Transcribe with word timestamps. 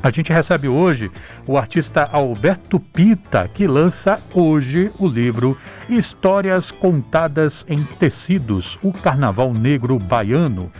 A 0.00 0.10
gente 0.10 0.32
recebe 0.32 0.68
hoje 0.68 1.10
o 1.44 1.58
artista 1.58 2.04
Alberto 2.04 2.78
Pita, 2.78 3.48
que 3.48 3.66
lança 3.66 4.20
hoje 4.32 4.92
o 4.96 5.08
livro 5.08 5.58
Histórias 5.88 6.70
Contadas 6.70 7.64
em 7.68 7.82
Tecidos, 7.82 8.78
o 8.80 8.92
Carnaval 8.92 9.52
Negro 9.52 9.98
Baiano. 9.98 10.70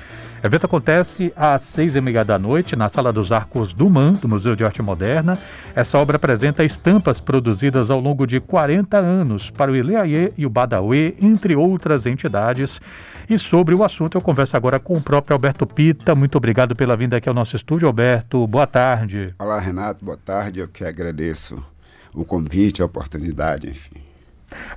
O 0.43 0.46
evento 0.46 0.66
acontece 0.66 1.32
às 1.35 1.62
seis 1.62 1.96
e 1.96 2.00
meia 2.00 2.25
da 2.25 2.38
noite 2.38 2.77
na 2.77 2.88
Sala 2.88 3.12
dos 3.12 3.32
Arcos 3.32 3.72
do 3.72 3.90
MAN, 3.90 4.12
do 4.12 4.29
Museu 4.29 4.55
de 4.55 4.64
Arte 4.64 4.80
Moderna. 4.80 5.37
Essa 5.75 5.98
obra 5.98 6.14
apresenta 6.16 6.64
estampas 6.64 7.20
produzidas 7.20 7.91
ao 7.91 7.98
longo 7.98 8.25
de 8.25 8.38
40 8.38 8.96
anos 8.96 9.51
para 9.51 9.73
o 9.73 9.77
Ileaie 9.77 10.32
e 10.38 10.46
o 10.46 10.51
Badawi, 10.51 11.16
entre 11.20 11.56
outras 11.56 12.06
entidades. 12.06 12.80
E 13.29 13.37
sobre 13.37 13.74
o 13.74 13.82
assunto 13.82 14.16
eu 14.16 14.23
converso 14.23 14.56
agora 14.56 14.79
com 14.79 14.95
o 14.95 15.02
próprio 15.02 15.34
Alberto 15.34 15.66
Pita. 15.66 16.14
Muito 16.14 16.39
obrigado 16.39 16.77
pela 16.77 16.96
vinda 16.96 17.16
aqui 17.16 17.29
ao 17.29 17.34
nosso 17.34 17.57
estúdio, 17.57 17.89
Alberto. 17.89 18.46
Boa 18.46 18.66
tarde. 18.66 19.34
Olá, 19.41 19.59
Renato. 19.59 20.05
Boa 20.05 20.16
tarde. 20.16 20.61
Eu 20.61 20.69
que 20.69 20.84
agradeço 20.84 21.61
o 22.14 22.25
convite, 22.25 22.80
a 22.80 22.84
oportunidade, 22.84 23.69
enfim. 23.69 24.08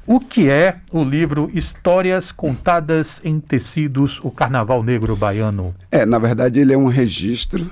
O 0.06 0.20
que 0.20 0.50
é 0.50 0.78
o 0.92 1.04
livro 1.04 1.50
Histórias 1.54 2.32
Contadas 2.32 3.22
em 3.24 3.40
Tecidos, 3.40 4.20
o 4.24 4.32
Carnaval 4.32 4.84
Negro 4.84 5.16
Baiano? 5.16 5.76
É, 5.92 6.06
na 6.06 6.20
verdade, 6.20 6.60
ele 6.60 6.74
é 6.74 6.78
um 6.78 6.88
registro 6.88 7.70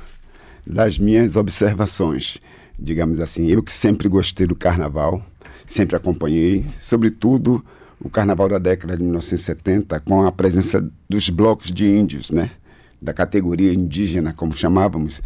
das 0.66 1.00
minhas 1.00 1.36
observações. 1.36 2.38
Digamos 2.78 3.20
assim, 3.20 3.48
eu 3.48 3.62
que 3.62 3.72
sempre 3.72 4.08
gostei 4.08 4.48
do 4.48 4.56
carnaval, 4.56 5.22
sempre 5.66 5.96
acompanhei, 5.96 6.64
sobretudo 6.64 7.64
o 8.00 8.10
carnaval 8.10 8.48
da 8.48 8.60
década 8.60 8.96
de 8.96 9.04
1970, 9.04 10.00
com 10.02 10.26
a 10.26 10.32
presença 10.32 10.90
dos 11.10 11.30
blocos 11.30 11.72
de 11.72 11.86
índios, 11.86 12.32
né? 12.32 12.52
Da 13.02 13.14
categoria 13.14 13.74
indígena, 13.74 14.32
como 14.32 14.54
chamávamos, 14.54 15.22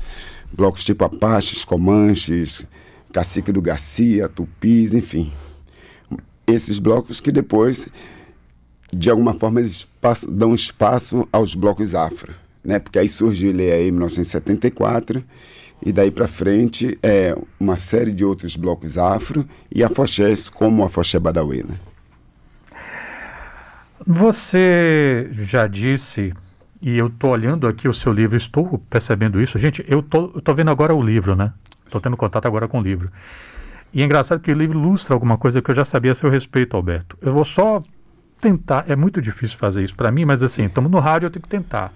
blocos 0.52 0.84
tipo 0.84 1.04
Apaches, 1.04 1.64
Comanches, 1.64 2.66
Cacique 3.12 3.52
do 3.52 3.62
Garcia, 3.62 4.28
Tupis, 4.28 4.96
enfim 4.96 5.32
esses 6.46 6.80
blocos 6.80 7.20
que 7.20 7.32
depois, 7.32 7.88
de 8.92 9.10
alguma 9.10 9.34
forma, 9.34 9.60
eles 9.60 9.88
passam, 10.02 10.34
dão 10.34 10.54
espaço 10.54 11.28
aos 11.32 11.56
blocos 11.56 11.96
afro, 11.96 12.34
né? 12.64 12.80
Porque 12.80 13.00
aí 13.00 13.08
surgiu 13.08 13.50
ele 13.50 13.72
aí 13.72 13.88
em 13.88 13.92
1974 13.92 15.24
e 15.86 15.92
daí 15.92 16.12
para 16.12 16.28
frente 16.28 16.98
é 17.04 17.36
uma 17.60 17.76
série 17.76 18.12
de 18.12 18.24
outros 18.24 18.56
blocos 18.56 18.98
afro 18.98 19.46
e 19.74 19.84
afoxés 19.84 20.50
como 20.50 20.84
a 20.84 20.86
Afoxé 20.86 21.20
Badawi, 21.20 21.64
né? 21.64 21.78
Você 24.06 25.30
já 25.32 25.68
disse, 25.68 26.34
e 26.82 26.98
eu 26.98 27.08
estou 27.08 27.32
olhando 27.32 27.68
aqui 27.68 27.88
o 27.88 27.94
seu 27.94 28.12
livro, 28.12 28.36
estou 28.36 28.78
percebendo 28.90 29.42
isso. 29.42 29.58
Gente, 29.58 29.84
eu 29.88 30.04
tô, 30.04 30.28
tô 30.42 30.54
vendo 30.54 30.72
agora 30.72 30.94
o 30.94 31.02
livro, 31.02 31.36
né? 31.36 31.54
Estou 31.86 32.02
tendo 32.02 32.18
contato 32.18 32.46
agora 32.46 32.68
com 32.68 32.80
o 32.80 32.82
livro. 32.82 33.10
E 33.94 34.02
é 34.02 34.06
engraçado 34.06 34.42
que 34.42 34.52
o 34.52 34.56
livro 34.56 34.80
ilustra 34.80 35.14
alguma 35.14 35.38
coisa 35.38 35.62
que 35.62 35.70
eu 35.70 35.76
já 35.76 35.86
sabia 35.86 36.14
a 36.14 36.16
seu 36.16 36.30
respeito, 36.30 36.76
Alberto. 36.76 37.18
Eu 37.22 37.34
vou 37.34 37.46
só 37.46 37.84
tentar, 38.42 38.86
é 38.88 38.96
muito 38.96 39.22
difícil 39.22 39.58
fazer 39.58 39.84
isso 39.84 39.96
para 39.96 40.12
mim, 40.12 40.26
mas 40.26 40.42
assim, 40.42 40.66
estamos 40.66 40.92
no 40.92 41.00
rádio, 41.00 41.28
eu 41.28 41.32
tenho 41.32 41.44
que 41.44 41.50
tentar. 41.50 41.94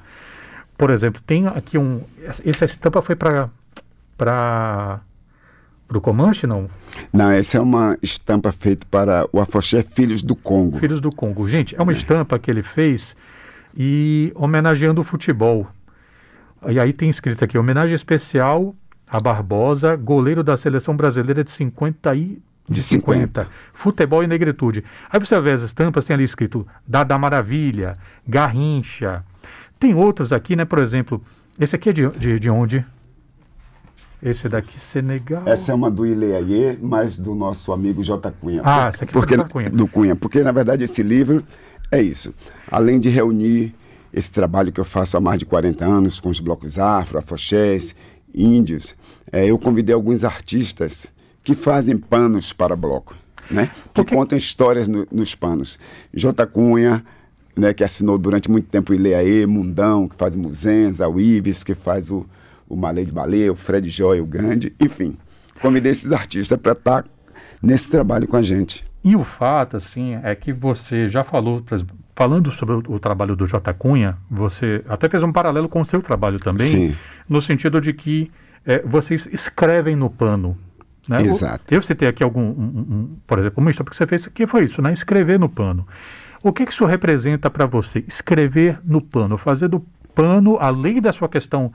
Por 0.77 0.91
exemplo, 0.91 1.19
tem 1.25 1.47
aqui 1.47 1.77
um. 1.77 2.01
Essa 2.45 2.65
estampa 2.65 3.01
foi 3.01 3.15
para. 3.15 3.49
para. 4.17 5.01
Para 5.87 5.97
o 5.97 6.01
Comanche, 6.01 6.45
não? 6.45 6.69
Não, 7.13 7.31
essa 7.31 7.57
é 7.57 7.61
uma 7.61 7.97
estampa 8.03 8.51
feita 8.51 8.85
para 8.91 9.25
o 9.31 9.39
Afoxé 9.39 9.81
Filhos 9.81 10.21
do 10.21 10.35
Congo. 10.35 10.79
Filhos 10.79 10.99
do 10.99 11.09
Congo. 11.09 11.47
Gente, 11.47 11.73
é 11.77 11.81
uma 11.81 11.93
estampa 11.93 12.37
que 12.37 12.51
ele 12.51 12.61
fez 12.61 13.15
e 13.73 14.33
homenageando 14.35 14.99
o 14.99 15.03
futebol. 15.05 15.65
E 16.67 16.77
aí 16.77 16.91
tem 16.91 17.09
escrito 17.09 17.41
aqui, 17.45 17.57
homenagem 17.57 17.95
especial 17.95 18.75
a 19.09 19.19
Barbosa, 19.19 19.95
goleiro 19.95 20.43
da 20.43 20.57
seleção 20.57 20.95
brasileira 20.95 21.43
de 21.43 21.51
50 21.51 22.15
e 22.15 22.41
de 22.69 22.81
50. 22.81 23.43
50. 23.43 23.47
Futebol 23.73 24.23
e 24.23 24.27
negritude. 24.27 24.83
Aí 25.09 25.19
você 25.19 25.39
vê 25.39 25.53
as 25.53 25.61
estampas, 25.61 26.05
tem 26.05 26.13
ali 26.13 26.23
escrito 26.23 26.65
Dada 26.85 27.17
Maravilha, 27.17 27.93
Garrincha. 28.27 29.23
Tem 29.79 29.95
outros 29.95 30.33
aqui, 30.33 30.55
né? 30.55 30.65
Por 30.65 30.79
exemplo, 30.79 31.21
esse 31.59 31.75
aqui 31.75 31.89
é 31.89 31.93
de, 31.93 32.07
de, 32.09 32.39
de 32.39 32.49
onde? 32.49 32.83
Esse 34.21 34.49
daqui, 34.49 34.81
Senegal. 34.81 35.43
Essa 35.45 35.71
é 35.71 35.75
uma 35.75 35.91
do 35.91 36.05
Ileaie, 36.05 36.77
mas 36.81 37.17
do 37.17 37.35
nosso 37.35 37.71
amigo 37.71 38.03
J. 38.03 38.31
Cunha. 38.31 38.61
Ah, 38.65 38.87
essa 38.87 39.03
aqui 39.03 39.13
porque, 39.13 39.35
é 39.35 39.37
do 39.37 39.45
Cunha. 39.45 39.69
Do 39.69 39.87
Cunha. 39.87 40.15
Porque, 40.15 40.43
na 40.43 40.51
verdade, 40.51 40.83
esse 40.83 41.03
livro 41.03 41.43
é 41.91 42.01
isso. 42.01 42.33
Além 42.69 42.99
de 42.99 43.09
reunir 43.09 43.75
esse 44.11 44.31
trabalho 44.31 44.71
que 44.71 44.79
eu 44.79 44.85
faço 44.85 45.15
há 45.15 45.21
mais 45.21 45.39
de 45.39 45.45
40 45.45 45.85
anos 45.85 46.19
com 46.19 46.29
os 46.29 46.39
blocos 46.39 46.79
afro, 46.79 47.19
afoxés 47.19 47.95
índios, 48.37 48.95
é, 49.31 49.45
eu 49.45 49.57
convidei 49.57 49.93
alguns 49.93 50.23
artistas 50.23 51.11
que 51.43 51.55
fazem 51.55 51.97
panos 51.97 52.53
para 52.53 52.75
bloco, 52.75 53.15
né? 53.49 53.71
Que 53.93 54.03
contam 54.03 54.37
histórias 54.37 54.87
no, 54.87 55.07
nos 55.11 55.33
panos. 55.33 55.79
J. 56.13 56.45
Cunha, 56.45 57.03
né, 57.55 57.73
que 57.73 57.83
assinou 57.83 58.17
durante 58.17 58.51
muito 58.51 58.67
tempo 58.67 58.91
o 58.91 58.95
Ileaê, 58.95 59.45
Mundão, 59.45 60.07
que 60.07 60.15
faz 60.15 60.35
Muzenza, 60.35 61.07
o 61.07 61.19
Ives, 61.19 61.63
que 61.63 61.73
faz 61.73 62.11
o, 62.11 62.25
o 62.69 62.75
Malê 62.75 63.03
de 63.03 63.11
Baleia, 63.11 63.51
o 63.51 63.55
Fred 63.55 63.89
Joy, 63.89 64.21
o 64.21 64.25
Gandhi, 64.25 64.75
enfim. 64.79 65.17
Convidei 65.61 65.91
esses 65.91 66.11
artistas 66.11 66.59
para 66.59 66.73
estar 66.73 67.03
tá 67.03 67.09
nesse 67.61 67.89
trabalho 67.89 68.27
com 68.27 68.37
a 68.37 68.41
gente. 68.41 68.85
E 69.03 69.15
o 69.15 69.23
fato, 69.23 69.77
assim, 69.77 70.19
é 70.23 70.35
que 70.35 70.53
você 70.53 71.07
já 71.07 71.23
falou, 71.23 71.63
falando 72.17 72.49
sobre 72.49 72.73
o, 72.73 72.83
o, 72.95 72.99
trabalho 72.99 73.35
do 73.35 73.45
J. 73.45 73.71
Cunha, 73.75 74.17
você 74.27 74.83
até 74.89 75.07
fez 75.07 75.21
um 75.21 75.31
paralelo 75.31 75.69
com 75.69 75.79
o 75.79 75.85
seu 75.85 76.01
trabalho 76.01 76.39
também, 76.39 76.65
Sim. 76.65 76.95
no 77.29 77.39
sentido 77.39 77.79
de 77.79 77.93
que 77.93 78.31
é, 78.65 78.81
vocês 78.83 79.29
escrevem 79.31 79.95
no 79.95 80.09
pano. 80.09 80.57
Né? 81.07 81.21
Exato. 81.21 81.71
eu 81.71 81.81
citei 81.81 82.07
aqui 82.07 82.23
algum, 82.23 82.41
um, 82.41 82.85
um, 82.89 83.17
por 83.25 83.37
exemplo, 83.37 83.61
uma 83.61 83.69
história 83.69 83.91
que 83.91 83.95
você 83.95 84.07
fez, 84.07 84.25
que 84.25 84.47
foi 84.47 84.63
isso, 84.63 84.81
né? 84.81 84.91
escrever 84.91 85.39
no 85.39 85.47
pano. 85.47 85.87
O 86.41 86.51
que, 86.51 86.65
que 86.65 86.73
isso 86.73 86.85
representa 86.85 87.51
para 87.51 87.67
você? 87.67 88.03
Escrever 88.07 88.79
no 88.83 88.99
pano, 88.99 89.37
fazer 89.37 89.67
do 89.67 89.85
pano, 90.15 90.57
além 90.59 90.99
da 90.99 91.11
sua 91.11 91.29
questão 91.29 91.71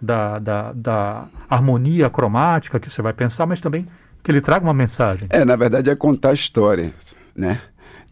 da, 0.00 0.38
da, 0.38 0.72
da 0.72 1.24
harmonia 1.48 2.08
cromática 2.08 2.78
que 2.78 2.88
você 2.88 3.02
vai 3.02 3.12
pensar, 3.12 3.44
mas 3.44 3.60
também 3.60 3.88
que 4.22 4.30
ele 4.30 4.40
traga 4.40 4.64
uma 4.64 4.72
mensagem. 4.72 5.26
É, 5.30 5.44
na 5.44 5.56
verdade 5.56 5.90
é 5.90 5.96
contar 5.96 6.32
histórias, 6.32 7.16
né? 7.34 7.60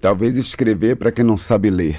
Talvez 0.00 0.36
escrever 0.38 0.96
para 0.96 1.10
quem 1.10 1.24
não 1.24 1.36
sabe 1.36 1.70
ler. 1.70 1.98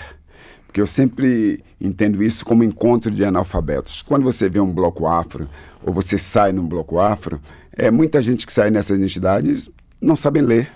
Porque 0.66 0.80
eu 0.80 0.88
sempre 0.88 1.64
entendo 1.82 2.22
isso 2.22 2.46
como 2.46 2.64
encontro 2.64 3.10
de 3.12 3.26
analfabetos. 3.26 4.02
Quando 4.02 4.24
você 4.24 4.48
vê 4.48 4.60
um 4.60 4.72
bloco 4.72 5.08
afro, 5.08 5.50
ou 5.84 5.92
você 5.92 6.18
sai 6.18 6.52
num 6.52 6.68
bloco 6.68 7.00
afro, 7.00 7.42
é 7.72 7.90
muita 7.90 8.22
gente 8.22 8.46
que 8.46 8.54
sai 8.54 8.70
nessas 8.70 9.02
entidades 9.02 9.70
não 10.02 10.16
sabem 10.16 10.42
ler, 10.42 10.72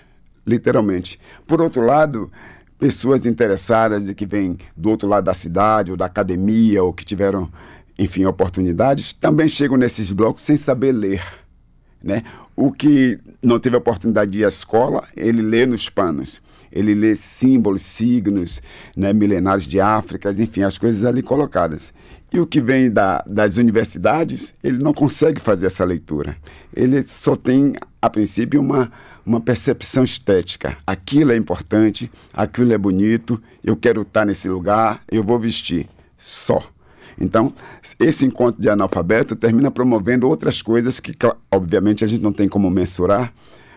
literalmente. 0.46 1.18
Por 1.46 1.60
outro 1.60 1.82
lado, 1.82 2.30
pessoas 2.78 3.24
interessadas 3.24 4.08
e 4.08 4.14
que 4.14 4.26
vêm 4.26 4.58
do 4.76 4.90
outro 4.90 5.08
lado 5.08 5.24
da 5.24 5.34
cidade, 5.34 5.90
ou 5.90 5.96
da 5.96 6.06
academia, 6.06 6.82
ou 6.82 6.92
que 6.92 7.04
tiveram, 7.04 7.50
enfim, 7.98 8.26
oportunidades, 8.26 9.12
também 9.12 9.48
chegam 9.48 9.76
nesses 9.76 10.12
blocos 10.12 10.42
sem 10.42 10.56
saber 10.56 10.92
ler. 10.92 11.22
Né? 12.02 12.22
O 12.54 12.70
que 12.70 13.18
não 13.44 13.58
teve 13.58 13.76
a 13.76 13.78
oportunidade 13.78 14.30
de 14.30 14.40
ir 14.40 14.44
à 14.44 14.48
escola, 14.48 15.04
ele 15.16 15.42
lê 15.42 15.66
nos 15.66 15.88
panos. 15.88 16.40
Ele 16.72 16.92
lê 16.92 17.14
símbolos, 17.14 17.82
signos, 17.82 18.60
né, 18.96 19.12
milenares 19.12 19.64
de 19.64 19.80
África, 19.80 20.30
enfim, 20.32 20.62
as 20.62 20.76
coisas 20.76 21.04
ali 21.04 21.22
colocadas. 21.22 21.94
E 22.32 22.40
o 22.40 22.46
que 22.48 22.60
vem 22.60 22.90
da, 22.90 23.22
das 23.24 23.58
universidades, 23.58 24.52
ele 24.62 24.78
não 24.78 24.92
consegue 24.92 25.40
fazer 25.40 25.66
essa 25.66 25.84
leitura. 25.84 26.36
Ele 26.74 27.06
só 27.06 27.36
tem, 27.36 27.74
a 28.02 28.10
princípio, 28.10 28.60
uma, 28.60 28.90
uma 29.24 29.40
percepção 29.40 30.02
estética. 30.02 30.76
Aquilo 30.84 31.30
é 31.30 31.36
importante, 31.36 32.10
aquilo 32.32 32.72
é 32.72 32.78
bonito, 32.78 33.40
eu 33.62 33.76
quero 33.76 34.02
estar 34.02 34.24
nesse 34.24 34.48
lugar, 34.48 35.00
eu 35.08 35.22
vou 35.22 35.38
vestir. 35.38 35.88
Só. 36.18 36.73
Então, 37.20 37.52
esse 37.98 38.26
encontro 38.26 38.60
de 38.60 38.68
analfabeto 38.68 39.36
termina 39.36 39.70
promovendo 39.70 40.28
outras 40.28 40.60
coisas 40.60 41.00
que, 41.00 41.12
obviamente, 41.50 42.04
a 42.04 42.06
gente 42.06 42.22
não 42.22 42.32
tem 42.32 42.48
como 42.48 42.70
mensurar, 42.70 43.32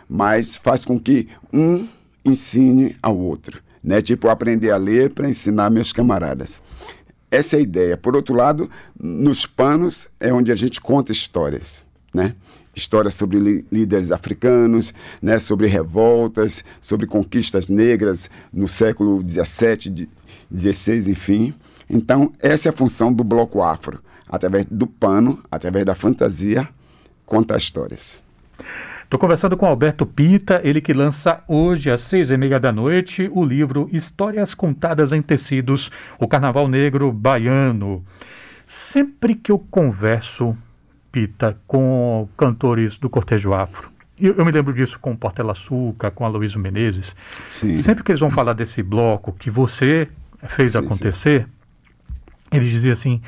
mas 0.09 0.55
faz 0.55 0.85
com 0.85 0.99
que 0.99 1.27
um 1.51 1.87
ensine 2.25 2.95
ao 3.01 3.17
outro. 3.17 3.61
Né? 3.83 4.01
Tipo, 4.01 4.29
aprender 4.29 4.71
a 4.71 4.77
ler 4.77 5.11
para 5.11 5.29
ensinar 5.29 5.69
meus 5.69 5.93
camaradas. 5.93 6.61
Essa 7.29 7.57
é 7.57 7.59
a 7.59 7.61
ideia. 7.61 7.97
Por 7.97 8.15
outro 8.15 8.33
lado, 8.33 8.69
nos 8.99 9.45
panos 9.45 10.07
é 10.19 10.31
onde 10.31 10.51
a 10.51 10.55
gente 10.55 10.79
conta 10.79 11.11
histórias, 11.11 11.85
né? 12.13 12.33
Histórias 12.73 13.15
sobre 13.15 13.65
líderes 13.71 14.11
africanos, 14.11 14.93
né? 15.21 15.39
sobre 15.39 15.65
revoltas, 15.67 16.63
sobre 16.79 17.07
conquistas 17.07 17.67
negras 17.67 18.29
no 18.53 18.67
século 18.67 19.21
XVII, 19.27 20.07
XVI, 20.55 21.11
enfim. 21.11 21.53
Então, 21.89 22.33
essa 22.39 22.69
é 22.69 22.71
a 22.71 22.73
função 22.73 23.11
do 23.11 23.23
bloco 23.23 23.61
afro. 23.61 23.99
Através 24.29 24.65
do 24.65 24.85
pano, 24.85 25.39
através 25.49 25.85
da 25.85 25.95
fantasia, 25.95 26.67
conta 27.25 27.55
histórias. 27.55 28.21
Estou 29.03 29.17
conversando 29.17 29.55
com 29.55 29.65
Alberto 29.65 30.05
Pita, 30.05 30.59
ele 30.65 30.81
que 30.81 30.91
lança 30.91 31.41
hoje 31.47 31.89
às 31.89 32.01
seis 32.01 32.29
e 32.29 32.35
meia 32.35 32.59
da 32.59 32.73
noite 32.73 33.31
o 33.33 33.45
livro 33.45 33.87
Histórias 33.93 34.53
Contadas 34.53 35.13
em 35.13 35.21
Tecidos, 35.21 35.89
o 36.19 36.27
Carnaval 36.27 36.67
Negro 36.67 37.09
Baiano. 37.09 38.03
Sempre 38.67 39.33
que 39.33 39.49
eu 39.49 39.59
converso, 39.71 40.57
Pita, 41.09 41.57
com 41.65 42.27
cantores 42.35 42.97
do 42.97 43.09
cortejo 43.09 43.53
afro. 43.53 43.89
Eu, 44.19 44.33
eu 44.35 44.43
me 44.43 44.51
lembro 44.51 44.73
disso 44.73 44.99
com 44.99 45.15
Portela 45.15 45.53
Açúcar, 45.53 46.11
com 46.11 46.25
Aloysio 46.25 46.59
Menezes. 46.59 47.15
Sim. 47.47 47.77
Sempre 47.77 48.03
que 48.03 48.11
eles 48.11 48.19
vão 48.19 48.29
falar 48.29 48.51
desse 48.51 48.83
bloco 48.83 49.31
que 49.31 49.49
você 49.49 50.09
fez 50.49 50.73
Sim, 50.73 50.79
acontecer, 50.79 51.47
ele 52.51 52.69
dizia 52.69 52.93
assim, 52.93 53.21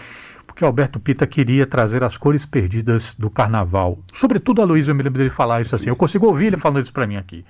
porque 0.46 0.64
Alberto 0.64 1.00
Pita 1.00 1.26
queria 1.26 1.66
trazer 1.66 2.04
as 2.04 2.18
cores 2.18 2.46
perdidas 2.46 3.16
do 3.18 3.30
carnaval. 3.30 4.00
Sobretudo 4.14 4.62
a 4.62 4.66
Luísa, 4.66 4.92
eu 4.92 4.96
me 4.96 5.04
lembro 5.04 5.20
dele 5.20 5.30
falar 5.30 5.62
isso 5.62 5.76
assim. 5.76 5.90
Eu 5.90 5.96
consigo 5.96 6.28
ouvir 6.28 6.48
ele 6.48 6.58
falando 6.58 6.84
isso 6.84 6.94
para 6.94 7.08
mim 7.08 7.16
aqui. 7.16 7.46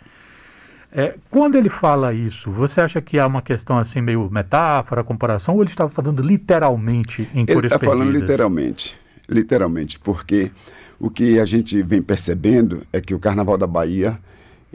É, 0.92 1.16
quando 1.30 1.56
ele 1.56 1.70
fala 1.70 2.14
isso, 2.14 2.50
você 2.50 2.82
acha 2.82 3.00
que 3.00 3.20
há 3.20 3.28
uma 3.28 3.42
questão 3.42 3.78
assim, 3.78 4.02
meio 4.02 4.28
metáfora, 4.32 5.04
comparação, 5.04 5.56
ou 5.56 5.62
ele 5.62 5.70
estava 5.70 5.90
falando 5.90 6.22
literalmente 6.22 7.28
em 7.34 7.42
Ele 7.42 7.54
cores 7.54 7.72
está 7.72 7.80
perdidas? 7.80 8.00
falando 8.00 8.12
literalmente. 8.12 8.98
Literalmente, 9.28 10.00
porque 10.00 10.52
o 11.00 11.10
que 11.10 11.40
a 11.40 11.46
gente 11.46 11.82
vem 11.84 12.02
percebendo 12.02 12.82
é 12.92 13.00
que 13.00 13.14
o 13.14 13.20
Carnaval 13.20 13.58
da 13.58 13.68
Bahia 13.68 14.18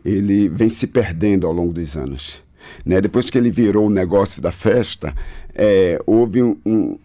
ele 0.04 0.48
vem 0.48 0.68
se 0.68 0.86
perdendo 0.86 1.46
ao 1.46 1.52
longo 1.52 1.72
dos 1.72 1.96
anos. 1.96 2.42
Né? 2.84 3.00
Depois 3.00 3.28
que 3.28 3.36
ele 3.36 3.50
virou 3.50 3.86
o 3.86 3.90
negócio 3.90 4.40
da 4.40 4.52
festa, 4.52 5.14
é, 5.54 6.00
houve 6.06 6.42
um, 6.42 6.56
um, 6.64 6.98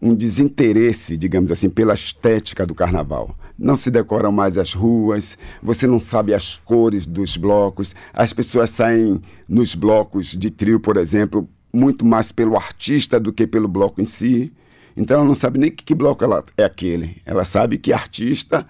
um 0.00 0.14
desinteresse, 0.14 1.16
digamos 1.16 1.50
assim, 1.50 1.70
pela 1.70 1.94
estética 1.94 2.66
do 2.66 2.74
carnaval. 2.74 3.34
Não 3.58 3.76
se 3.76 3.90
decoram 3.90 4.30
mais 4.30 4.58
as 4.58 4.72
ruas, 4.72 5.38
você 5.62 5.86
não 5.86 6.00
sabe 6.00 6.34
as 6.34 6.56
cores 6.56 7.06
dos 7.06 7.36
blocos, 7.36 7.94
as 8.12 8.32
pessoas 8.32 8.70
saem 8.70 9.20
nos 9.48 9.74
blocos 9.74 10.36
de 10.36 10.50
trio, 10.50 10.80
por 10.80 10.96
exemplo, 10.96 11.48
muito 11.72 12.04
mais 12.04 12.30
pelo 12.30 12.56
artista 12.56 13.18
do 13.18 13.32
que 13.32 13.46
pelo 13.46 13.68
bloco 13.68 14.00
em 14.00 14.04
si. 14.04 14.52
Então 14.96 15.18
ela 15.18 15.26
não 15.26 15.34
sabe 15.34 15.58
nem 15.58 15.70
que, 15.70 15.84
que 15.84 15.94
bloco 15.94 16.22
ela 16.22 16.44
é 16.56 16.64
aquele. 16.64 17.16
Ela 17.24 17.44
sabe 17.44 17.78
que 17.78 17.92
artista 17.92 18.66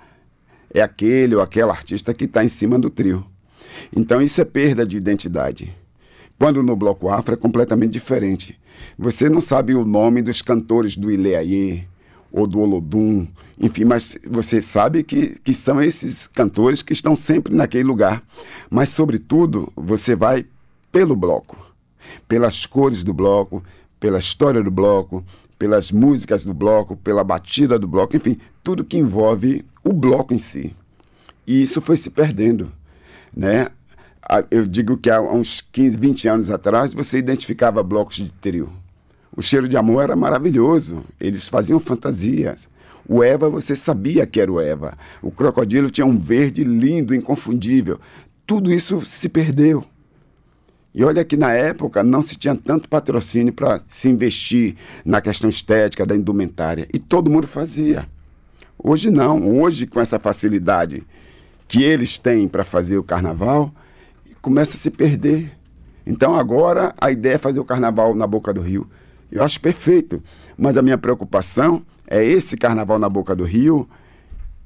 é 0.72 0.80
aquele 0.80 1.34
ou 1.34 1.42
aquela 1.42 1.72
artista 1.72 2.14
que 2.14 2.24
está 2.24 2.44
em 2.44 2.48
cima 2.48 2.78
do 2.78 2.88
trio. 2.88 3.24
Então 3.94 4.22
isso 4.22 4.40
é 4.40 4.44
perda 4.44 4.86
de 4.86 4.96
identidade. 4.96 5.74
Quando 6.38 6.62
no 6.62 6.76
bloco 6.76 7.08
afro 7.08 7.34
é 7.34 7.36
completamente 7.36 7.92
diferente. 7.92 8.58
Você 8.98 9.28
não 9.28 9.40
sabe 9.40 9.74
o 9.74 9.84
nome 9.84 10.22
dos 10.22 10.42
cantores 10.42 10.96
do 10.96 11.10
Ileaie 11.10 11.86
ou 12.32 12.46
do 12.46 12.58
Olodum, 12.60 13.26
enfim, 13.58 13.84
mas 13.84 14.18
você 14.28 14.60
sabe 14.60 15.04
que, 15.04 15.38
que 15.40 15.52
são 15.52 15.80
esses 15.80 16.26
cantores 16.26 16.82
que 16.82 16.92
estão 16.92 17.14
sempre 17.14 17.54
naquele 17.54 17.84
lugar. 17.84 18.22
Mas, 18.68 18.88
sobretudo, 18.88 19.72
você 19.76 20.16
vai 20.16 20.44
pelo 20.90 21.14
bloco, 21.14 21.56
pelas 22.26 22.66
cores 22.66 23.04
do 23.04 23.14
bloco, 23.14 23.62
pela 24.00 24.18
história 24.18 24.62
do 24.62 24.70
bloco, 24.70 25.24
pelas 25.58 25.92
músicas 25.92 26.44
do 26.44 26.52
bloco, 26.52 26.96
pela 26.96 27.22
batida 27.22 27.78
do 27.78 27.86
bloco, 27.86 28.16
enfim, 28.16 28.38
tudo 28.62 28.84
que 28.84 28.98
envolve 28.98 29.64
o 29.82 29.92
bloco 29.92 30.34
em 30.34 30.38
si. 30.38 30.74
E 31.46 31.62
isso 31.62 31.80
foi 31.80 31.96
se 31.96 32.10
perdendo, 32.10 32.70
né? 33.34 33.68
Eu 34.50 34.66
digo 34.66 34.96
que 34.96 35.10
há 35.10 35.20
uns 35.20 35.60
15, 35.60 35.98
20 35.98 36.28
anos 36.28 36.50
atrás 36.50 36.94
você 36.94 37.18
identificava 37.18 37.82
blocos 37.82 38.16
de 38.16 38.30
trio. 38.40 38.70
O 39.36 39.42
cheiro 39.42 39.68
de 39.68 39.76
amor 39.76 40.02
era 40.02 40.16
maravilhoso, 40.16 41.02
eles 41.20 41.48
faziam 41.48 41.80
fantasias. 41.80 42.68
O 43.06 43.22
Eva, 43.22 43.50
você 43.50 43.76
sabia 43.76 44.26
que 44.26 44.40
era 44.40 44.50
o 44.50 44.60
Eva. 44.60 44.96
O 45.20 45.30
crocodilo 45.30 45.90
tinha 45.90 46.06
um 46.06 46.16
verde 46.16 46.64
lindo, 46.64 47.14
inconfundível. 47.14 48.00
Tudo 48.46 48.72
isso 48.72 49.02
se 49.02 49.28
perdeu. 49.28 49.84
E 50.94 51.02
olha 51.04 51.24
que 51.24 51.36
na 51.36 51.52
época 51.52 52.02
não 52.02 52.22
se 52.22 52.36
tinha 52.36 52.54
tanto 52.54 52.88
patrocínio 52.88 53.52
para 53.52 53.82
se 53.88 54.08
investir 54.08 54.76
na 55.04 55.20
questão 55.20 55.50
estética 55.50 56.06
da 56.06 56.14
indumentária. 56.14 56.86
E 56.94 56.98
todo 56.98 57.30
mundo 57.30 57.46
fazia. 57.46 58.08
Hoje 58.78 59.10
não. 59.10 59.58
Hoje, 59.60 59.86
com 59.86 60.00
essa 60.00 60.20
facilidade 60.20 61.02
que 61.66 61.82
eles 61.82 62.16
têm 62.16 62.46
para 62.46 62.62
fazer 62.62 62.96
o 62.96 63.02
carnaval, 63.02 63.74
começa 64.44 64.76
a 64.76 64.78
se 64.78 64.90
perder. 64.90 65.50
Então 66.04 66.34
agora 66.34 66.94
a 67.00 67.10
ideia 67.10 67.36
é 67.36 67.38
fazer 67.38 67.60
o 67.60 67.64
carnaval 67.64 68.14
na 68.14 68.26
boca 68.26 68.52
do 68.52 68.60
rio. 68.60 68.86
Eu 69.32 69.42
acho 69.42 69.58
perfeito. 69.58 70.22
Mas 70.56 70.76
a 70.76 70.82
minha 70.82 70.98
preocupação 70.98 71.82
é 72.06 72.22
esse 72.22 72.54
carnaval 72.58 72.98
na 72.98 73.08
boca 73.08 73.34
do 73.34 73.44
rio 73.44 73.88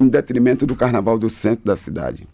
em 0.00 0.08
detrimento 0.08 0.66
do 0.66 0.74
carnaval 0.74 1.16
do 1.16 1.30
centro 1.30 1.64
da 1.64 1.76
cidade. 1.76 2.26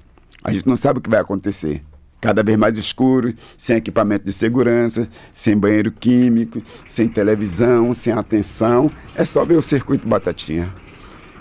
A 0.42 0.54
gente 0.54 0.66
não 0.66 0.74
sabe 0.74 0.98
o 0.98 1.02
que 1.02 1.10
vai 1.10 1.20
acontecer 1.20 1.82
cada 2.18 2.42
vez 2.42 2.56
mais 2.56 2.78
escuro, 2.78 3.34
sem 3.58 3.76
equipamento 3.76 4.24
de 4.24 4.32
segurança, 4.32 5.06
sem 5.30 5.54
banheiro 5.54 5.92
químico, 5.92 6.62
sem 6.86 7.06
televisão, 7.06 7.92
sem 7.92 8.14
atenção. 8.14 8.90
É 9.14 9.26
só 9.26 9.44
ver 9.44 9.56
o 9.56 9.62
circuito 9.62 10.08
Batatinha. 10.08 10.74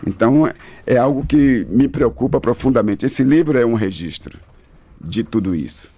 Então, 0.06 0.52
é 0.86 0.98
algo 0.98 1.26
que 1.26 1.66
me 1.70 1.88
preocupa 1.88 2.42
profundamente. 2.42 3.06
Esse 3.06 3.24
livro 3.24 3.58
é 3.58 3.66
um 3.66 3.76
registro 3.76 4.38
de 5.00 5.24
tudo 5.24 5.56
isso. 5.56 5.93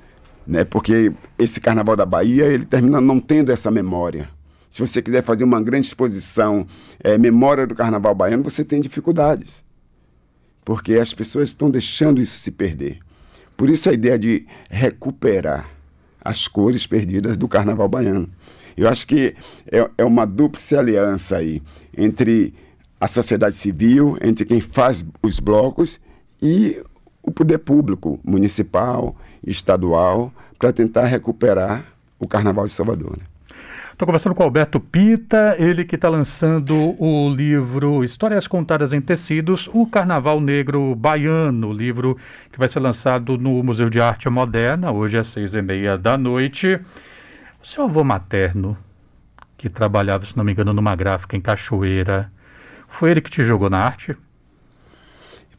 Né? 0.45 0.63
Porque 0.63 1.11
esse 1.37 1.59
Carnaval 1.59 1.95
da 1.95 2.05
Bahia, 2.05 2.45
ele 2.45 2.65
termina 2.65 3.01
não 3.01 3.19
tendo 3.19 3.51
essa 3.51 3.71
memória. 3.71 4.29
Se 4.69 4.85
você 4.85 5.01
quiser 5.01 5.23
fazer 5.23 5.43
uma 5.43 5.61
grande 5.61 5.87
exposição, 5.87 6.67
é, 6.99 7.17
memória 7.17 7.65
do 7.65 7.73
Carnaval 7.73 8.13
Baiano, 8.13 8.43
você 8.43 8.63
tem 8.63 8.81
dificuldades. 8.81 9.63
Porque 10.63 10.95
as 10.95 11.13
pessoas 11.13 11.49
estão 11.49 11.69
deixando 11.69 12.21
isso 12.21 12.39
se 12.39 12.51
perder. 12.51 12.99
Por 13.55 13.69
isso 13.69 13.89
a 13.89 13.93
ideia 13.93 14.19
de 14.19 14.45
recuperar 14.69 15.69
as 16.25 16.47
cores 16.47 16.87
perdidas 16.87 17.37
do 17.37 17.47
carnaval 17.47 17.87
baiano. 17.87 18.27
Eu 18.75 18.89
acho 18.89 19.07
que 19.07 19.35
é, 19.71 19.89
é 19.99 20.03
uma 20.03 20.25
dúplice 20.25 20.75
aliança 20.75 21.37
aí 21.37 21.61
entre 21.95 22.53
a 22.99 23.07
sociedade 23.07 23.55
civil, 23.55 24.17
entre 24.21 24.43
quem 24.43 24.59
faz 24.59 25.05
os 25.21 25.39
blocos 25.39 26.01
e 26.41 26.81
o 27.25 27.31
poder 27.31 27.57
público, 27.57 28.19
municipal, 28.23 29.15
estadual, 29.45 30.31
para 30.59 30.71
tentar 30.71 31.05
recuperar 31.05 31.83
o 32.19 32.27
Carnaval 32.27 32.65
de 32.65 32.71
Salvador. 32.71 33.17
Né? 33.17 33.23
Estou 33.91 34.05
conversando 34.05 34.35
com 34.35 34.43
Alberto 34.43 34.79
Pita, 34.79 35.55
ele 35.57 35.85
que 35.85 35.95
está 35.95 36.07
lançando 36.07 37.01
o 37.01 37.29
livro 37.29 38.03
Histórias 38.03 38.45
Contadas 38.45 38.93
em 38.93 39.01
Tecidos, 39.01 39.69
o 39.73 39.87
Carnaval 39.87 40.39
Negro 40.39 40.93
Baiano, 40.95 41.73
livro 41.73 42.17
que 42.51 42.59
vai 42.59 42.69
ser 42.69 42.79
lançado 42.79 43.37
no 43.37 43.63
Museu 43.63 43.89
de 43.89 43.99
Arte 43.99 44.29
Moderna, 44.29 44.91
hoje 44.91 45.17
às 45.17 45.27
seis 45.27 45.55
e 45.55 45.61
meia 45.61 45.97
da 45.97 46.17
noite. 46.17 46.79
O 47.63 47.65
seu 47.65 47.85
avô 47.85 48.03
materno, 48.03 48.77
que 49.57 49.69
trabalhava, 49.69 50.25
se 50.25 50.37
não 50.37 50.43
me 50.43 50.51
engano, 50.51 50.73
numa 50.73 50.95
gráfica 50.95 51.35
em 51.35 51.41
Cachoeira, 51.41 52.29
foi 52.87 53.11
ele 53.11 53.21
que 53.21 53.31
te 53.31 53.43
jogou 53.43 53.69
na 53.69 53.79
arte? 53.79 54.15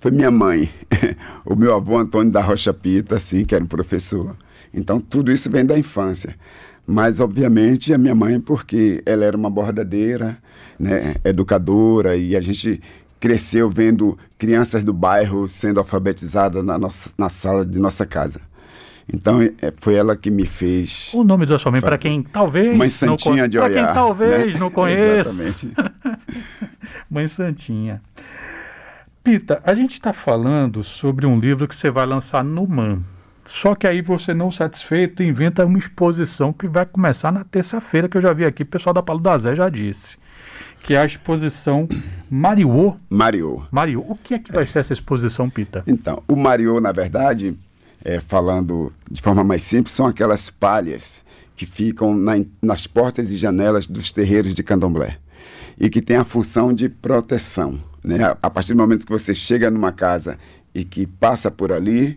Foi 0.07 0.13
minha 0.13 0.31
mãe, 0.31 0.69
o 1.45 1.57
meu 1.57 1.75
avô 1.75 1.99
Antônio 1.99 2.31
da 2.31 2.41
Rocha 2.41 2.73
Pita, 2.73 3.17
assim, 3.17 3.45
que 3.45 3.57
era 3.57 3.65
um 3.65 3.67
professor. 3.67 4.37
Então 4.73 5.01
tudo 5.01 5.33
isso 5.33 5.51
vem 5.51 5.67
da 5.67 5.77
infância. 5.77 6.37
Mas, 6.87 7.19
obviamente, 7.19 7.93
a 7.93 7.99
minha 7.99 8.15
mãe, 8.15 8.39
porque 8.39 9.03
ela 9.05 9.25
era 9.25 9.37
uma 9.37 9.51
bordadeira, 9.51 10.39
né, 10.79 11.17
educadora, 11.25 12.17
e 12.17 12.37
a 12.37 12.41
gente 12.41 12.81
cresceu 13.19 13.69
vendo 13.69 14.17
crianças 14.39 14.85
do 14.85 14.93
bairro 14.93 15.49
sendo 15.49 15.81
alfabetizadas 15.81 16.65
na, 16.65 16.79
nossa, 16.79 17.11
na 17.19 17.29
sala 17.29 17.67
de 17.67 17.81
nossa 17.81 18.07
casa. 18.07 18.41
Então, 19.13 19.43
é, 19.43 19.73
foi 19.77 19.97
ela 19.97 20.17
que 20.17 20.31
me 20.31 20.47
fez. 20.47 21.11
O 21.15 21.25
nome 21.25 21.47
da 21.47 21.59
sua 21.59 21.73
mãe, 21.73 21.81
para 21.81 21.99
quem 21.99 22.23
talvez. 22.23 22.77
Mãe 22.77 22.89
Santinha 22.89 23.43
não, 23.43 23.49
de 23.49 23.59
Olhar. 23.59 23.71
Para 23.71 23.87
quem 23.87 23.95
talvez 23.95 24.55
né? 24.55 24.61
não 24.61 24.71
conheça. 24.71 25.31
Exatamente. 25.31 25.73
mãe 27.11 27.27
Santinha. 27.27 28.01
Pita, 29.27 29.61
a 29.65 29.75
gente 29.75 29.95
está 29.95 30.13
falando 30.13 30.85
sobre 30.85 31.27
um 31.27 31.37
livro 31.37 31.67
que 31.67 31.75
você 31.75 31.91
vai 31.91 32.07
lançar 32.07 32.45
no 32.45 32.65
MAN. 32.65 33.01
Só 33.45 33.75
que 33.75 33.85
aí 33.85 34.01
você 34.01 34.33
não 34.33 34.53
satisfeito 34.53 35.21
inventa 35.21 35.67
uma 35.67 35.81
exposição 35.81 36.53
que 36.53 36.69
vai 36.69 36.87
começar 36.87 37.33
na 37.33 37.43
terça-feira, 37.43 38.09
que 38.09 38.17
eu 38.17 38.21
já 38.21 38.33
vi 38.33 38.45
aqui, 38.45 38.63
o 38.63 38.67
pessoal 38.67 38.95
da 38.95 39.03
Paulo 39.03 39.21
da 39.21 39.37
Zé 39.37 39.57
já 39.57 39.69
disse. 39.69 40.17
Que 40.85 40.95
é 40.95 40.99
a 40.99 41.05
exposição 41.05 41.89
Mariô. 42.31 42.95
Mariô. 43.11 43.65
Mariô. 43.69 44.05
O 44.07 44.15
que 44.15 44.33
é 44.33 44.39
que 44.39 44.53
vai 44.53 44.63
é. 44.63 44.67
ser 44.67 44.79
essa 44.79 44.93
exposição, 44.93 45.51
Pita? 45.51 45.83
Então, 45.89 46.23
o 46.29 46.37
Mariô, 46.37 46.81
na 46.81 46.93
verdade, 46.93 47.59
é, 48.05 48.21
falando 48.21 48.93
de 49.11 49.21
forma 49.21 49.43
mais 49.43 49.63
simples, 49.63 49.93
são 49.93 50.07
aquelas 50.07 50.51
palhas 50.51 51.25
que 51.57 51.67
ficam 51.67 52.15
na, 52.15 52.35
nas 52.63 52.87
portas 52.87 53.33
e 53.33 53.37
janelas 53.37 53.89
dos 53.89 54.13
terreiros 54.13 54.55
de 54.55 54.63
candomblé 54.63 55.19
e 55.77 55.91
que 55.91 56.01
tem 56.01 56.17
a 56.17 56.25
função 56.25 56.73
de 56.73 56.89
proteção. 56.89 57.81
Né? 58.07 58.19
A, 58.41 58.49
partir 58.49 58.73
do 58.73 58.79
momento 58.79 59.05
que 59.05 59.11
você 59.11 59.35
chega 59.35 59.69
numa 59.69 59.91
casa 59.91 60.39
e 60.73 60.85
que 60.85 61.09
passa 61.09 61.51
por 61.51 61.73
ali, 61.73 62.17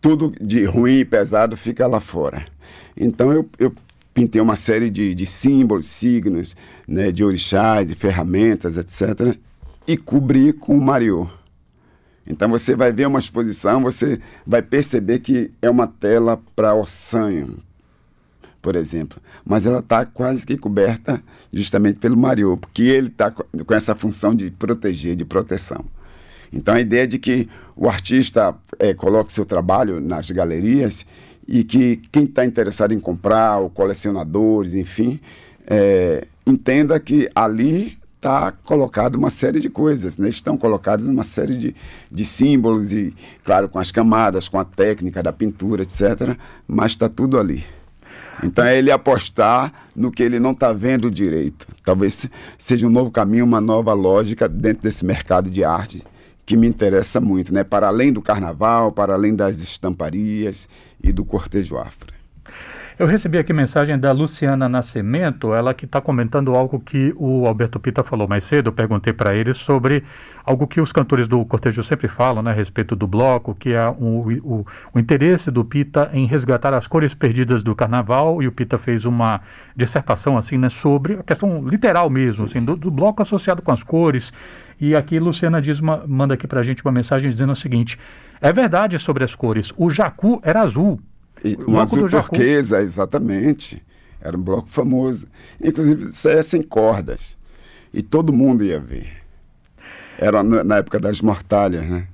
tudo 0.00 0.32
de 0.40 0.64
ruim 0.64 1.00
e 1.00 1.04
pesado 1.04 1.54
fica 1.54 1.86
lá 1.86 2.00
fora. 2.00 2.46
Então 2.96 3.30
eu, 3.30 3.46
eu 3.58 3.74
pintei 4.14 4.40
uma 4.40 4.56
série 4.56 4.88
de, 4.88 5.14
de 5.14 5.26
símbolos, 5.26 5.84
signos, 5.84 6.56
né, 6.88 7.12
de 7.12 7.22
orixás, 7.22 7.88
de 7.88 7.94
ferramentas, 7.94 8.78
etc. 8.78 9.36
E 9.86 9.98
cobri 9.98 10.54
com 10.54 10.74
o 10.74 10.80
Mariô. 10.80 11.28
Então 12.26 12.48
você 12.48 12.74
vai 12.74 12.90
ver 12.90 13.06
uma 13.06 13.18
exposição, 13.18 13.82
você 13.82 14.18
vai 14.46 14.62
perceber 14.62 15.18
que 15.18 15.50
é 15.60 15.68
uma 15.68 15.86
tela 15.86 16.40
para 16.56 16.74
ossanho, 16.74 17.58
por 18.66 18.74
exemplo. 18.74 19.22
Mas 19.44 19.64
ela 19.64 19.78
está 19.78 20.04
quase 20.04 20.44
que 20.44 20.56
coberta 20.58 21.22
justamente 21.52 22.00
pelo 22.00 22.16
Mariô, 22.16 22.56
porque 22.56 22.82
ele 22.82 23.06
está 23.06 23.30
com 23.30 23.72
essa 23.72 23.94
função 23.94 24.34
de 24.34 24.50
proteger, 24.50 25.14
de 25.14 25.24
proteção. 25.24 25.84
Então 26.52 26.74
a 26.74 26.80
ideia 26.80 27.06
de 27.06 27.16
que 27.16 27.48
o 27.76 27.88
artista 27.88 28.56
é, 28.80 28.92
coloque 28.92 29.32
seu 29.32 29.44
trabalho 29.44 30.00
nas 30.00 30.32
galerias 30.32 31.06
e 31.46 31.62
que 31.62 31.98
quem 32.10 32.24
está 32.24 32.44
interessado 32.44 32.92
em 32.92 32.98
comprar, 32.98 33.58
ou 33.58 33.70
colecionadores, 33.70 34.74
enfim, 34.74 35.20
é, 35.64 36.26
entenda 36.44 36.98
que 36.98 37.30
ali 37.36 37.96
está 38.16 38.50
colocado 38.50 39.14
uma 39.14 39.30
série 39.30 39.60
de 39.60 39.70
coisas, 39.70 40.18
né? 40.18 40.28
estão 40.28 40.58
colocadas 40.58 41.06
uma 41.06 41.22
série 41.22 41.54
de, 41.54 41.76
de 42.10 42.24
símbolos 42.24 42.92
e, 42.92 43.14
claro, 43.44 43.68
com 43.68 43.78
as 43.78 43.92
camadas, 43.92 44.48
com 44.48 44.58
a 44.58 44.64
técnica 44.64 45.22
da 45.22 45.32
pintura, 45.32 45.84
etc. 45.84 46.36
Mas 46.66 46.90
está 46.92 47.08
tudo 47.08 47.38
ali. 47.38 47.64
Então 48.42 48.64
é 48.64 48.76
ele 48.76 48.90
apostar 48.90 49.72
no 49.94 50.10
que 50.10 50.22
ele 50.22 50.38
não 50.38 50.52
está 50.52 50.72
vendo 50.72 51.10
direito. 51.10 51.66
Talvez 51.84 52.28
seja 52.58 52.86
um 52.86 52.90
novo 52.90 53.10
caminho, 53.10 53.44
uma 53.44 53.60
nova 53.60 53.92
lógica 53.94 54.48
dentro 54.48 54.82
desse 54.82 55.04
mercado 55.04 55.50
de 55.50 55.64
arte 55.64 56.02
que 56.44 56.56
me 56.56 56.68
interessa 56.68 57.20
muito, 57.20 57.52
né? 57.52 57.64
Para 57.64 57.88
além 57.88 58.12
do 58.12 58.22
carnaval, 58.22 58.92
para 58.92 59.14
além 59.14 59.34
das 59.34 59.60
estamparias 59.60 60.68
e 61.02 61.12
do 61.12 61.24
cortejo 61.24 61.76
afro. 61.76 62.14
Eu 62.98 63.06
recebi 63.06 63.36
aqui 63.36 63.52
mensagem 63.52 63.98
da 63.98 64.10
Luciana 64.10 64.70
Nascimento, 64.70 65.52
ela 65.52 65.74
que 65.74 65.84
está 65.84 66.00
comentando 66.00 66.54
algo 66.54 66.80
que 66.80 67.12
o 67.18 67.46
Alberto 67.46 67.78
Pita 67.78 68.02
falou 68.02 68.26
mais 68.26 68.42
cedo. 68.42 68.68
Eu 68.68 68.72
perguntei 68.72 69.12
para 69.12 69.34
ele 69.34 69.52
sobre 69.52 70.02
algo 70.42 70.66
que 70.66 70.80
os 70.80 70.92
cantores 70.92 71.28
do 71.28 71.44
cortejo 71.44 71.82
sempre 71.82 72.08
falam, 72.08 72.42
né, 72.42 72.52
a 72.52 72.54
respeito 72.54 72.96
do 72.96 73.06
bloco, 73.06 73.54
que 73.54 73.74
é 73.74 73.86
o, 73.86 74.30
o, 74.42 74.66
o 74.94 74.98
interesse 74.98 75.50
do 75.50 75.62
Pita 75.62 76.08
em 76.10 76.24
resgatar 76.24 76.72
as 76.72 76.86
cores 76.86 77.12
perdidas 77.12 77.62
do 77.62 77.76
carnaval. 77.76 78.42
E 78.42 78.48
o 78.48 78.52
Pita 78.52 78.78
fez 78.78 79.04
uma 79.04 79.42
dissertação 79.76 80.38
assim, 80.38 80.56
né, 80.56 80.70
sobre 80.70 81.18
a 81.18 81.22
questão 81.22 81.68
literal 81.68 82.08
mesmo, 82.08 82.46
assim, 82.46 82.64
do, 82.64 82.74
do, 82.74 82.90
bloco 82.90 83.20
associado 83.20 83.60
com 83.60 83.72
as 83.72 83.82
cores. 83.82 84.32
E 84.80 84.96
aqui 84.96 85.20
Luciana 85.20 85.60
diz 85.60 85.80
uma, 85.80 86.02
manda 86.06 86.32
aqui 86.32 86.46
para 86.46 86.60
a 86.60 86.62
gente 86.62 86.82
uma 86.82 86.92
mensagem 86.92 87.30
dizendo 87.30 87.52
o 87.52 87.56
seguinte: 87.56 87.98
é 88.40 88.50
verdade 88.54 88.98
sobre 88.98 89.22
as 89.22 89.34
cores. 89.34 89.70
O 89.76 89.90
jacu 89.90 90.40
era 90.42 90.62
azul 90.62 90.98
e, 91.46 91.58
um 91.66 91.80
azul 91.80 92.08
turquesa, 92.08 92.82
exatamente. 92.82 93.82
Era 94.20 94.36
um 94.36 94.42
bloco 94.42 94.68
famoso. 94.68 95.26
Inclusive, 95.62 96.10
é 96.28 96.42
sem 96.42 96.62
cordas. 96.62 97.36
E 97.92 98.02
todo 98.02 98.32
mundo 98.32 98.64
ia 98.64 98.80
ver. 98.80 99.08
Era 100.18 100.42
na 100.42 100.78
época 100.78 100.98
das 100.98 101.20
mortalhas, 101.20 101.84
né? 101.88 102.06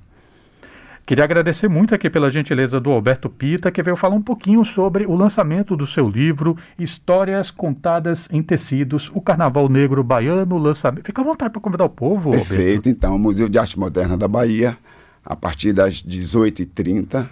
Queria 1.05 1.25
agradecer 1.25 1.67
muito 1.67 1.93
aqui 1.93 2.09
pela 2.09 2.31
gentileza 2.31 2.79
do 2.79 2.89
Alberto 2.89 3.29
Pita, 3.29 3.69
que 3.69 3.83
veio 3.83 3.97
falar 3.97 4.15
um 4.15 4.21
pouquinho 4.21 4.63
sobre 4.63 5.05
o 5.05 5.13
lançamento 5.13 5.75
do 5.75 5.85
seu 5.85 6.07
livro 6.07 6.57
Histórias 6.79 7.51
Contadas 7.51 8.29
em 8.31 8.41
Tecidos, 8.41 9.11
o 9.13 9.19
Carnaval 9.19 9.67
Negro 9.67 10.01
Baiano, 10.01 10.57
lançamento. 10.57 11.05
Fica 11.05 11.21
à 11.21 11.25
vontade 11.25 11.51
para 11.51 11.61
convidar 11.61 11.83
o 11.83 11.89
povo, 11.89 12.31
Perfeito, 12.31 12.61
Alberto. 12.61 12.89
então, 12.89 13.15
o 13.17 13.19
Museu 13.19 13.49
de 13.49 13.59
Arte 13.59 13.77
Moderna 13.77 14.15
da 14.15 14.29
Bahia, 14.29 14.77
a 15.25 15.35
partir 15.35 15.73
das 15.73 15.95
18h30, 15.95 17.27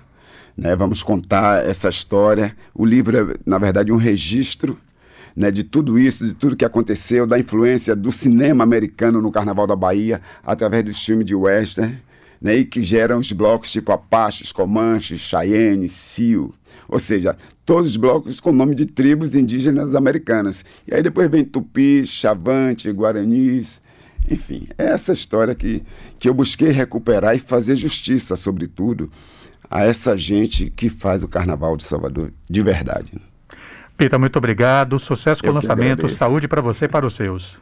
né? 0.62 0.76
Vamos 0.76 1.02
contar 1.02 1.68
essa 1.68 1.90
história. 1.90 2.56
O 2.72 2.86
livro 2.86 3.18
é, 3.18 3.36
na 3.44 3.58
verdade, 3.58 3.92
um 3.92 3.96
registro 3.98 4.78
né, 5.36 5.50
de 5.50 5.64
tudo 5.64 5.98
isso, 5.98 6.24
de 6.24 6.36
tudo 6.36 6.56
que 6.56 6.64
aconteceu, 6.64 7.26
da 7.26 7.40
influência 7.40 7.96
do 7.96 8.12
cinema 8.12 8.64
americano 8.64 9.20
no 9.20 9.32
Carnaval 9.32 9.66
da 9.66 9.76
Bahia, 9.76 10.22
através 10.46 10.86
dos 10.86 11.04
filmes 11.04 11.26
de 11.26 11.34
western, 11.34 11.98
né, 12.40 12.58
e 12.58 12.66
que 12.66 12.80
geram 12.80 13.18
os 13.18 13.32
blocos 13.32 13.72
tipo 13.72 13.92
Apaches, 13.92 14.52
Comanches, 14.52 15.22
Cheyenne, 15.22 15.90
Sioux, 15.90 16.54
ou 16.88 17.00
seja, 17.00 17.36
todos 17.66 17.92
os 17.92 17.98
blocos 17.98 18.40
com 18.40 18.52
nome 18.52 18.76
de 18.76 18.86
tribos 18.86 19.36
indígenas 19.36 19.96
americanas. 19.96 20.64
E 20.88 20.94
aí 20.94 21.02
depois 21.02 21.28
vem 21.28 21.44
Tupis, 21.44 22.10
Chavante, 22.10 22.92
Guaranis, 22.92 23.82
enfim, 24.30 24.68
é 24.78 24.92
essa 24.92 25.12
história 25.12 25.56
que, 25.56 25.82
que 26.20 26.30
eu 26.30 26.36
busquei 26.36 26.70
recuperar 26.70 27.36
e 27.36 27.40
fazer 27.40 27.76
justiça, 27.76 28.36
sobretudo, 28.36 29.10
a 29.72 29.86
essa 29.86 30.18
gente 30.18 30.70
que 30.70 30.90
faz 30.90 31.24
o 31.24 31.30
Carnaval 31.30 31.78
de 31.78 31.86
Salvador 31.86 32.34
de 32.50 32.62
verdade. 32.62 33.14
Pita, 33.96 34.20
muito 34.20 34.36
obrigado. 34.36 35.00
Sucesso 35.00 35.42
com 35.42 35.50
o 35.50 35.54
lançamento. 35.54 36.10
Saúde 36.10 36.48
para 36.48 36.62
você 36.62 36.86
e 36.86 36.88
para 36.90 37.06
os 37.06 37.14
seus. 37.14 37.58